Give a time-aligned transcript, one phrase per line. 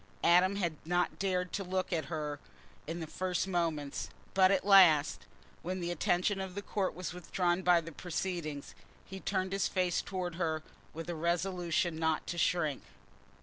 [0.23, 2.39] Adam had not dared to look at her
[2.87, 5.27] in the first moments, but at last,
[5.61, 8.73] when the attention of the court was withdrawn by the proceedings
[9.05, 10.63] he turned his face towards her
[10.95, 12.81] with a resolution not to shrink.